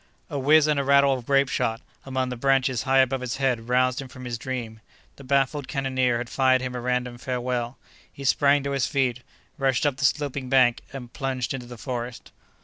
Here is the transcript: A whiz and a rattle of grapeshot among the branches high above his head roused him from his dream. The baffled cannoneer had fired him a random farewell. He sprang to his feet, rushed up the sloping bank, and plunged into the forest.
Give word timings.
A 0.31 0.39
whiz 0.39 0.65
and 0.65 0.79
a 0.79 0.83
rattle 0.83 1.13
of 1.13 1.27
grapeshot 1.27 1.79
among 2.07 2.29
the 2.29 2.35
branches 2.35 2.81
high 2.89 2.97
above 2.97 3.21
his 3.21 3.37
head 3.37 3.69
roused 3.69 4.01
him 4.01 4.07
from 4.07 4.25
his 4.25 4.39
dream. 4.39 4.79
The 5.17 5.23
baffled 5.23 5.67
cannoneer 5.67 6.17
had 6.17 6.27
fired 6.27 6.59
him 6.59 6.73
a 6.73 6.81
random 6.81 7.19
farewell. 7.19 7.77
He 8.11 8.23
sprang 8.23 8.63
to 8.63 8.71
his 8.71 8.87
feet, 8.87 9.19
rushed 9.59 9.85
up 9.85 9.97
the 9.97 10.05
sloping 10.05 10.49
bank, 10.49 10.81
and 10.91 11.13
plunged 11.13 11.53
into 11.53 11.67
the 11.67 11.77
forest. 11.77 12.31